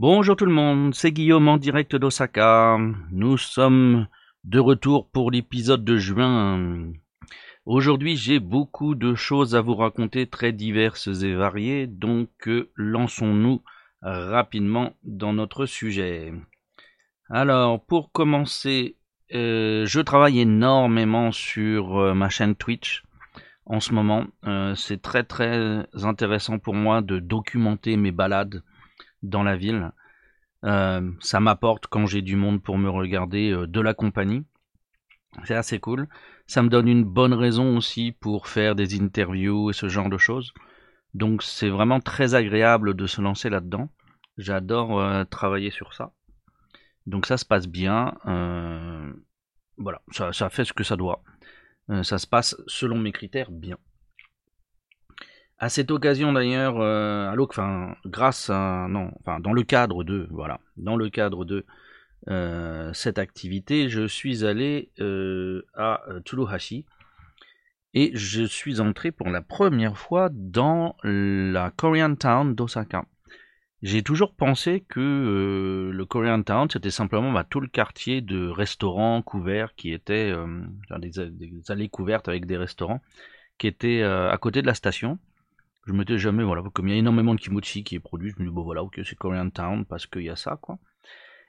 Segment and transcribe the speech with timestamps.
[0.00, 2.78] Bonjour tout le monde, c'est Guillaume en direct d'Osaka.
[3.10, 4.06] Nous sommes
[4.44, 6.92] de retour pour l'épisode de juin.
[7.66, 13.60] Aujourd'hui, j'ai beaucoup de choses à vous raconter, très diverses et variées, donc euh, lançons-nous
[14.00, 16.32] rapidement dans notre sujet.
[17.28, 18.94] Alors, pour commencer,
[19.34, 23.02] euh, je travaille énormément sur euh, ma chaîne Twitch
[23.66, 24.26] en ce moment.
[24.76, 28.62] c'est très très intéressant pour moi de documenter mes balades
[29.22, 29.92] dans la ville.
[30.62, 34.44] ça m'apporte quand j'ai du monde pour me regarder de la compagnie.
[35.44, 36.08] C'est assez cool.
[36.46, 40.18] Ça me donne une bonne raison aussi pour faire des interviews et ce genre de
[40.18, 40.52] choses.
[41.14, 43.90] Donc c'est vraiment très agréable de se lancer là-dedans.
[44.36, 46.12] J'adore euh, travailler sur ça.
[47.06, 48.14] Donc ça se passe bien.
[48.26, 49.12] Euh,
[49.76, 51.22] voilà, ça, fait ce que ça doit.
[51.90, 53.78] Euh, ça se passe selon mes critères bien.
[55.60, 56.76] À cette occasion d'ailleurs,
[57.40, 61.66] enfin, grâce à non, enfin dans le cadre de voilà, dans le cadre de
[62.28, 66.84] euh, cette activité, je suis allé euh, à euh, Tsuruhashi
[67.94, 73.06] et je suis entré pour la première fois dans la Korean Town d'Osaka.
[73.80, 79.22] J'ai toujours pensé que le Korean Town c'était simplement bah, tout le quartier de restaurants
[79.22, 80.34] couverts qui étaient
[80.98, 83.00] des, des, allées couvertes avec des restaurants
[83.56, 85.18] qui étaient à côté de la station.
[85.86, 88.30] Je me m'étais jamais, voilà, comme il y a énormément de kimochi qui est produit,
[88.30, 90.78] je me dis bon voilà, ok, c'est Korean Town parce qu'il y a ça, quoi.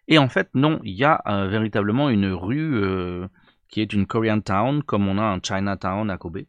[0.07, 3.27] Et en fait, non, il y a euh, véritablement une rue euh,
[3.69, 6.45] qui est une Korean Town, comme on a un Chinatown à Kobe,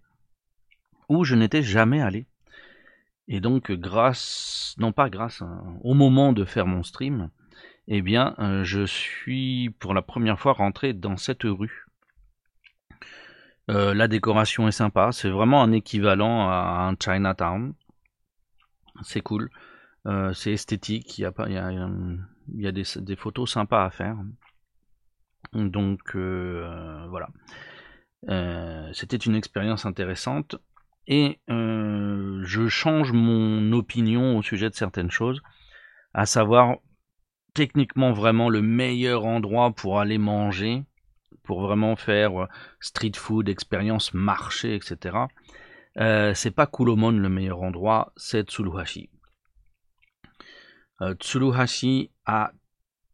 [1.09, 2.27] où je n'étais jamais allé.
[3.29, 7.31] Et donc, grâce, non pas grâce, hein, au moment de faire mon stream,
[7.87, 11.87] eh bien, euh, je suis pour la première fois rentré dans cette rue.
[13.69, 17.75] La décoration est sympa, c'est vraiment un équivalent à un Chinatown.
[19.03, 19.51] C'est cool,
[20.33, 24.17] c'est esthétique, il y a, a des, photos sympas à faire.
[25.53, 27.29] Donc euh, voilà.
[28.29, 30.57] Euh, c'était une expérience intéressante
[31.07, 35.41] et euh, je change mon opinion au sujet de certaines choses,
[36.13, 36.77] à savoir
[37.55, 40.85] techniquement vraiment le meilleur endroit pour aller manger,
[41.43, 42.49] pour vraiment faire
[42.81, 45.17] street food, expérience marché, etc.
[45.97, 49.11] c'est pas Kulomon le meilleur endroit, c'est Tsuruhashi.
[51.19, 52.53] Tsuruhashi a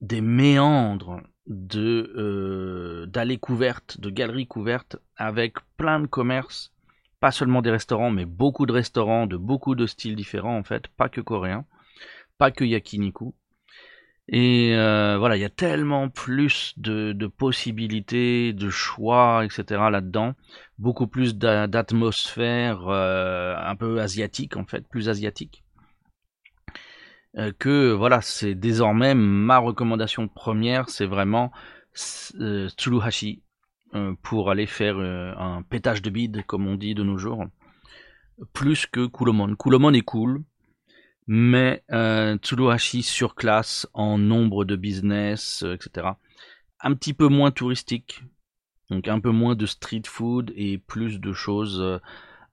[0.01, 6.73] des méandres de euh, d'allées couvertes, de galeries couvertes, avec plein de commerces,
[7.21, 10.89] pas seulement des restaurants, mais beaucoup de restaurants de beaucoup de styles différents en fait,
[10.89, 11.65] pas que coréens,
[12.39, 13.35] pas que yakiniku.
[14.29, 19.91] Et euh, voilà, il y a tellement plus de, possibilités, de choix, etc.
[19.91, 20.35] là-dedans,
[20.79, 25.63] beaucoup plus d'atmosphère euh, un peu asiatique en fait, plus asiatique.
[27.39, 31.53] Euh, que voilà, c'est désormais ma recommandation première, c'est vraiment
[32.41, 33.43] euh, Tsuruhashi
[33.95, 37.45] euh, pour aller faire un pétage de bide, comme on dit de nos jours,
[38.55, 39.55] plus que Kulomon.
[39.57, 40.43] Kulomon est cool,
[41.27, 46.09] mais Tsuruhashi surclasse en nombre de business, etc.
[46.81, 48.23] Un petit peu moins touristique,
[48.91, 52.01] donc un peu moins de street food et plus de choses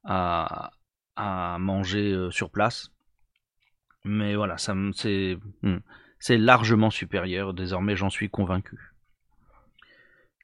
[0.04, 0.72] à,
[1.16, 2.90] à manger sur place.
[4.06, 5.78] Mais voilà, ça c'est hmm,
[6.24, 7.54] c'est largement supérieur.
[7.54, 8.94] Désormais, j'en suis convaincu.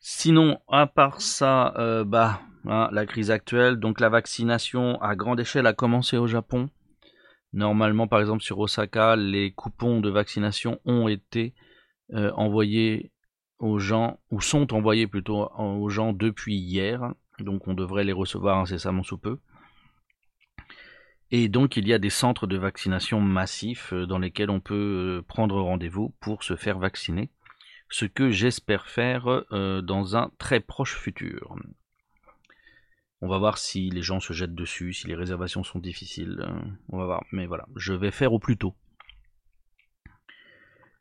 [0.02, 5.40] Sinon, à part ça, euh, bah, hein, la crise actuelle, donc la vaccination à grande
[5.40, 6.70] échelle a commencé au Japon.
[7.54, 11.56] Normalement, par exemple, sur Osaka, les coupons de vaccination ont été
[12.14, 13.12] euh, envoyés
[13.58, 17.14] aux gens, ou sont envoyés plutôt aux gens depuis hier.
[17.40, 19.40] Donc on devrait les recevoir incessamment sous peu.
[21.32, 25.20] Et donc il y a des centres de vaccination massifs euh, dans lesquels on peut
[25.20, 27.30] euh, prendre rendez-vous pour se faire vacciner,
[27.90, 31.56] ce que j'espère faire dans un très proche futur.
[33.22, 36.46] On va voir si les gens se jettent dessus, si les réservations sont difficiles.
[36.90, 37.24] On va voir.
[37.32, 38.76] Mais voilà, je vais faire au plus tôt.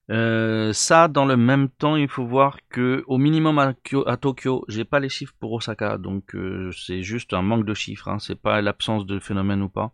[0.09, 5.01] ça, dans le même temps, il faut voir que au minimum à, Tokyo, j'ai pas
[5.01, 6.35] les chiffres pour Osaka, donc
[6.73, 8.09] c'est juste un manque de chiffres.
[8.09, 9.93] Hein, c'est pas l'absence de phénomène ou pas.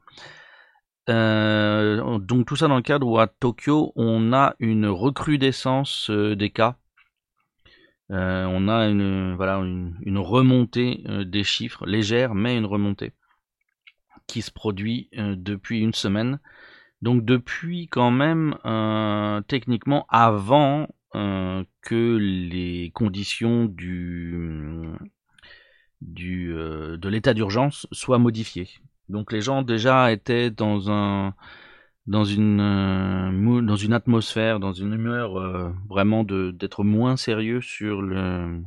[1.11, 6.35] Euh, donc tout ça dans le cadre où à Tokyo, on a une recrudescence euh,
[6.35, 6.77] des cas.
[8.11, 13.13] Euh, on a une, voilà, une, remontée des chiffres, légère, mais une remontée,
[14.27, 16.39] qui se produit depuis une semaine.
[17.03, 18.57] Donc depuis quand même,
[19.49, 24.93] techniquement, avant que les conditions du,
[26.01, 28.69] de l'état d'urgence soient modifiées.
[29.09, 31.35] Donc les gens déjà étaient dans un
[32.07, 33.31] dans une euh,
[33.75, 38.63] dans une atmosphère, dans une humeur euh, vraiment d'être moins sérieux sur le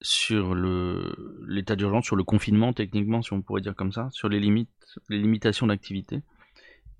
[0.00, 1.16] sur le
[1.48, 4.70] l'état d'urgence, sur le confinement techniquement, si on pourrait dire comme ça, sur les limites,
[5.08, 6.22] les limitations d'activité,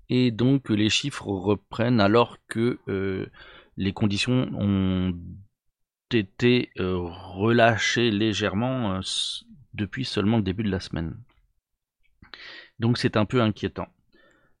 [0.09, 3.27] et donc les chiffres reprennent alors que euh,
[3.77, 5.17] les conditions ont
[6.11, 8.99] été relâchées légèrement
[9.73, 11.15] depuis seulement le début de la semaine.
[12.79, 13.87] Donc c'est un peu inquiétant.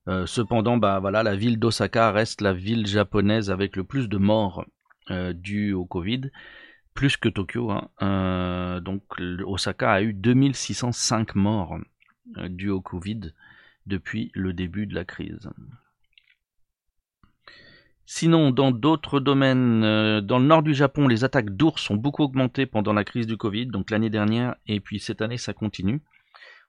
[0.09, 4.65] Euh, cependant, bah la ville d'Osaka reste la ville japonaise avec le plus de morts
[5.11, 6.31] euh, dues au Covid,
[6.95, 7.69] plus que Tokyo.
[7.69, 7.89] Hein.
[8.01, 9.03] Euh, donc
[9.45, 11.77] Osaka a eu 2605 morts
[12.49, 13.33] dues au Covid
[13.85, 15.49] depuis le début de la crise.
[18.05, 19.81] Sinon, dans d'autres domaines,
[20.21, 23.37] dans le nord du Japon, les attaques d'ours ont beaucoup augmenté pendant la crise du
[23.37, 26.01] Covid, donc l'année dernière, et puis cette année ça continue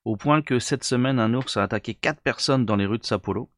[0.05, 3.05] au point que cette semaine, un ours a attaqué quatre personnes dans les rues de
[3.05, 3.51] Sapporo,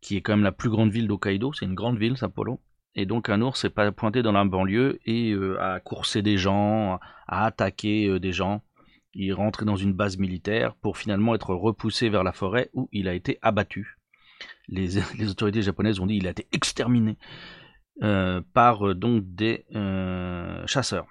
[0.00, 2.60] qui est quand même la plus grande ville d'Hokkaido, c'est une grande ville, Sapporo.
[2.94, 6.98] Et donc un ours s'est pointé dans la banlieue et euh, a coursé des gens,
[7.26, 8.62] a attaqué euh, des gens.
[9.14, 12.88] Il est rentré dans une base militaire pour finalement être repoussé vers la forêt où
[12.92, 13.98] il a été abattu.
[14.68, 14.98] Les,
[15.30, 17.16] autorités japonaises ont dit qu'il a été exterminé
[18.02, 19.64] euh, par donc des
[20.66, 21.06] chasseurs.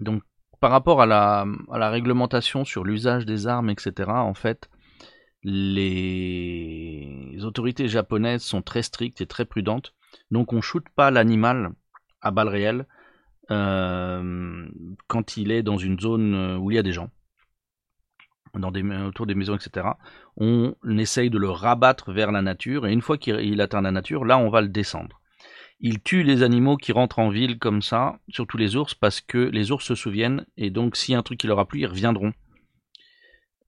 [0.00, 0.22] Donc
[0.60, 4.70] par rapport à la, réglementation sur l'usage des armes, etc., en fait,
[5.42, 9.94] les autorités japonaises sont très strictes et très prudentes.
[10.30, 11.72] Donc on shoote pas l'animal
[12.20, 12.86] à balles réelles
[13.50, 14.66] euh,
[15.06, 17.10] quand il est dans une zone où il y a des gens,
[18.54, 19.88] autour des maisons, etc.
[20.36, 24.24] On essaye de le rabattre vers la nature et une fois qu'il atteint la nature,
[24.24, 25.20] là on va le descendre.
[25.80, 29.38] Il tue les animaux qui rentrent en ville comme ça, surtout les ours, parce que
[29.38, 31.80] les ours se souviennent, et donc s'il y a un truc qui leur a plu,
[31.80, 32.32] ils reviendront.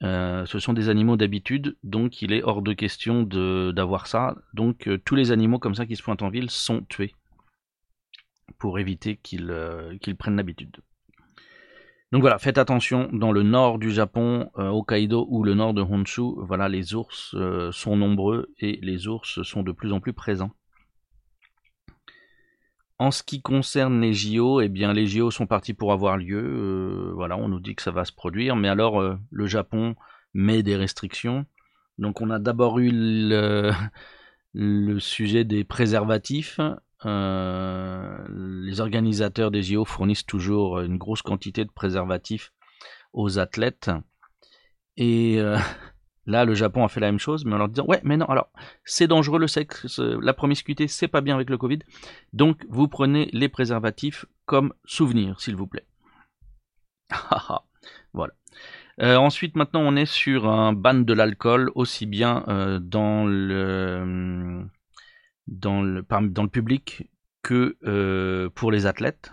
[0.05, 4.37] Euh, ce sont des animaux d'habitude, donc il est hors de question d'avoir ça.
[4.55, 7.15] Donc euh, tous les animaux comme ça qui se pointent en ville sont tués
[8.59, 10.77] pour éviter qu'ils euh, prennent l'habitude.
[12.11, 16.23] Donc voilà, faites attention, dans le nord du Japon, Hokkaido ou le nord de Honshu,
[16.39, 17.37] voilà, les ours
[17.71, 20.53] sont nombreux et les ours sont de plus en plus présents.
[22.99, 26.43] En ce qui concerne les JO, eh bien les JO sont partis pour avoir lieu.
[26.43, 29.95] Euh, voilà, on nous dit que ça va se produire, mais alors euh, le Japon
[30.35, 31.47] met des restrictions.
[31.99, 33.71] Donc on a d'abord eu le,
[34.99, 36.59] sujet des préservatifs.
[37.07, 42.53] Euh, les organisateurs des JO fournissent toujours une grosse quantité de préservatifs
[43.13, 43.93] aux athlètes.
[44.97, 45.41] Et
[46.29, 48.27] Là, le Japon a fait la même chose, mais en leur disant ouais, mais non,
[48.27, 48.51] alors
[48.85, 51.79] c'est dangereux le sexe, la promiscuité, c'est pas bien avec le Covid,
[52.35, 55.87] donc vous prenez les préservatifs comme souvenir, s'il vous plaît.
[58.13, 58.35] voilà.
[59.01, 64.67] Euh, ensuite, maintenant, on est sur un ban de l'alcool, aussi bien euh, dans le
[65.47, 67.09] dans le public
[67.43, 69.33] que euh, pour les athlètes.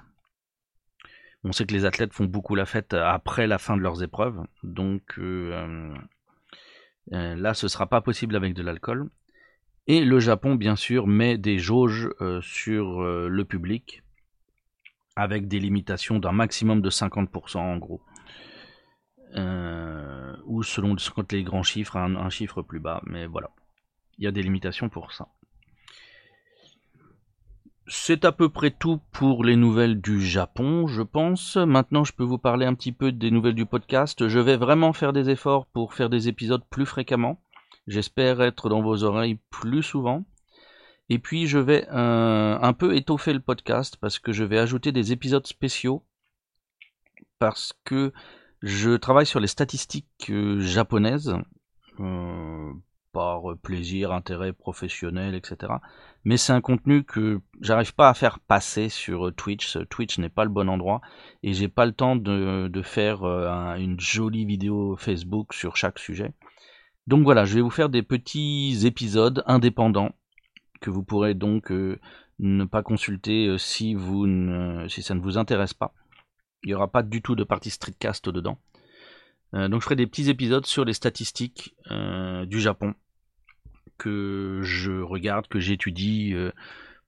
[1.43, 4.41] On sait que les athlètes font beaucoup la fête après la fin de leurs épreuves,
[4.63, 5.19] donc
[7.13, 9.09] euh, là, ce sera pas possible avec de l'alcool.
[9.87, 14.01] Et le Japon, bien sûr, met des jauges euh, sur euh, le public
[15.15, 18.01] avec des limitations d'un maximum de 50% en gros.
[20.45, 20.95] ou selon
[21.31, 23.01] les grands chiffres, un chiffre plus bas.
[23.05, 23.49] Mais voilà,
[24.17, 25.27] il y a des limitations pour ça.
[27.87, 31.55] C'est à peu près tout pour les nouvelles du Japon, je pense.
[31.55, 34.27] Maintenant, je peux vous parler un petit peu des nouvelles du podcast.
[34.27, 37.39] Je vais vraiment faire des efforts pour faire des épisodes plus fréquemment.
[37.85, 40.25] J'espère être dans vos oreilles plus souvent.
[41.09, 44.91] Et puis, je vais euh, un peu étoffer le podcast parce que je vais ajouter
[44.91, 46.03] des épisodes spéciaux.
[47.37, 48.11] Parce que
[48.63, 51.37] je travaille sur les statistiques euh, japonaises.
[51.99, 52.73] Euh,
[53.15, 55.71] par plaisir, intérêt professionnel, etc.
[56.25, 59.77] Mais c'est un contenu que j'arrive pas à faire passer sur Twitch.
[59.89, 60.99] Twitch n'est pas le bon endroit
[61.41, 66.33] et j'ai pas le temps de, faire euh, une jolie vidéo Facebook sur chaque sujet.
[67.07, 70.11] Donc voilà, je vais vous faire des petits épisodes indépendants
[70.81, 71.97] que vous pourrez donc euh,
[72.39, 75.93] ne pas consulter euh, si ça ne vous intéresse pas.
[76.63, 78.57] Il n'y aura pas du tout de partie streetcast dedans.
[79.53, 81.75] donc je ferai des petits épisodes sur les statistiques
[82.47, 82.95] du Japon
[83.97, 86.51] que je regarde, que j'étudie euh,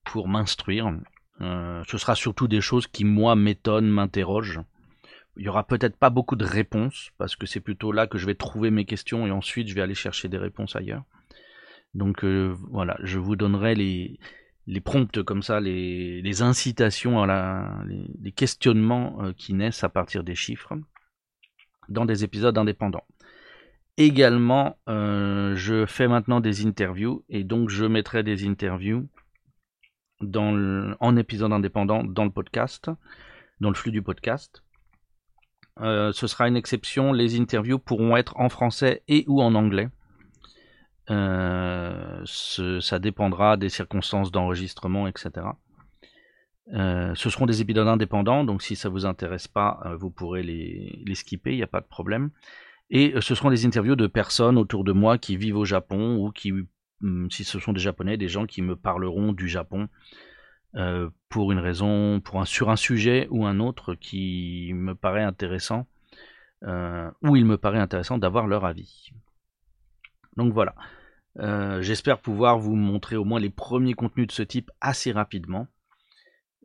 [0.03, 0.91] pour m'instruire.
[1.41, 4.62] Euh, ce sera surtout des choses qui, moi, m'étonnent, m'interrogent.
[5.38, 8.25] Il y aura peut-être pas beaucoup de réponses, parce que c'est plutôt là que je
[8.25, 11.03] vais trouver mes questions et ensuite je vais aller chercher des réponses ailleurs.
[11.94, 14.20] Donc euh, voilà, je vous donnerai les,
[14.65, 20.24] les prompts comme ça, les, les incitations à la, les, questionnements qui naissent à partir
[20.24, 20.74] des chiffres
[21.88, 23.06] dans des épisodes indépendants.
[23.98, 29.10] Également, euh, je fais maintenant des interviews et donc je mettrai des interviews
[30.22, 32.92] dans en épisode indépendant dans le podcast,
[33.60, 34.63] dans le flux du podcast.
[35.80, 39.89] Euh, ce sera une exception, les interviews pourront être en français et ou en anglais.
[41.10, 45.48] Euh, ça dépendra des circonstances d'enregistrement, etc.
[46.70, 51.16] Ce seront des épisodes indépendants, donc si ça vous intéresse pas, vous pourrez les, les
[51.16, 52.30] skipper, il n'y a pas de problème.
[52.89, 56.32] Et ce seront des interviews de personnes autour de moi qui vivent au Japon ou
[56.32, 56.53] qui,
[57.01, 59.89] hum, si ce sont des Japonais, des gens qui me parleront du Japon
[60.75, 65.24] euh, pour une raison, pour un, sur un sujet ou un autre qui me paraît
[65.24, 65.88] intéressant,
[66.63, 69.12] euh, ou il me paraît intéressant d'avoir leur avis.
[70.36, 70.75] Donc voilà.
[71.39, 75.67] Euh, j'espère pouvoir vous montrer au moins les premiers contenus de ce type assez rapidement.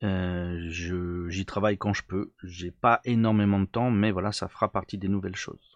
[0.02, 2.32] J'y travaille quand je peux.
[2.42, 5.71] J'ai pas énormément de temps, mais voilà, ça fera partie des nouvelles choses.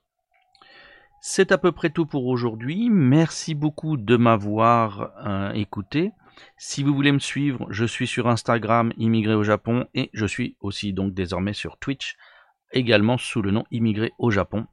[1.20, 2.88] C'est à peu près tout pour aujourd'hui.
[2.90, 5.12] Merci beaucoup de m'avoir
[5.54, 6.12] écouté.
[6.58, 10.56] Si vous voulez me suivre, je suis sur Instagram Immigré au Japon et je suis
[10.60, 12.16] aussi donc désormais sur Twitch,
[12.72, 14.66] également sous le nom Immigré au Japon.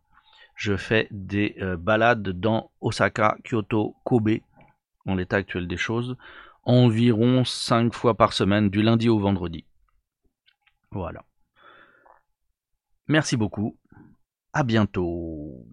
[0.55, 4.39] Je fais des euh, balades dans Osaka, Kyoto, Kobe,
[5.05, 6.15] en l'état actuel des choses,
[6.63, 9.65] environ 5 fois par semaine, du lundi au vendredi.
[10.91, 11.23] Voilà.
[13.07, 13.77] Merci beaucoup.
[14.53, 15.65] À bientôt.